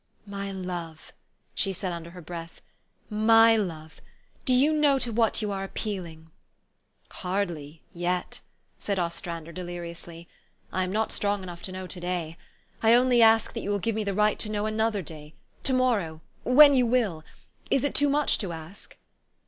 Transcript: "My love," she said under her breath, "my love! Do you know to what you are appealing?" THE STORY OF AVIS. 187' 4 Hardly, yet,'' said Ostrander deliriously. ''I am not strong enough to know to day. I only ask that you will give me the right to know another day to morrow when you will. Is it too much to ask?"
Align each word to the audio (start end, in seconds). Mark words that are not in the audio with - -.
"My 0.25 0.51
love," 0.51 1.13
she 1.53 1.71
said 1.71 1.93
under 1.93 2.09
her 2.09 2.23
breath, 2.23 2.59
"my 3.07 3.55
love! 3.55 4.01
Do 4.45 4.53
you 4.55 4.73
know 4.73 4.97
to 4.97 5.11
what 5.11 5.43
you 5.43 5.51
are 5.51 5.63
appealing?" 5.63 6.31
THE 7.11 7.15
STORY 7.17 7.43
OF 7.43 7.51
AVIS. 7.51 7.59
187' 7.93 8.01
4 8.01 8.09
Hardly, 8.09 8.09
yet,'' 8.25 8.41
said 8.83 8.97
Ostrander 8.97 9.51
deliriously. 9.51 10.27
''I 10.73 10.83
am 10.83 10.91
not 10.91 11.11
strong 11.11 11.43
enough 11.43 11.61
to 11.61 11.71
know 11.71 11.85
to 11.85 11.99
day. 11.99 12.35
I 12.81 12.95
only 12.95 13.21
ask 13.21 13.53
that 13.53 13.61
you 13.61 13.69
will 13.69 13.77
give 13.77 13.93
me 13.93 14.03
the 14.03 14.15
right 14.15 14.39
to 14.39 14.49
know 14.49 14.65
another 14.65 15.03
day 15.03 15.35
to 15.61 15.73
morrow 15.73 16.21
when 16.41 16.73
you 16.73 16.87
will. 16.87 17.23
Is 17.69 17.83
it 17.83 17.93
too 17.93 18.09
much 18.09 18.39
to 18.39 18.51
ask?" 18.51 18.97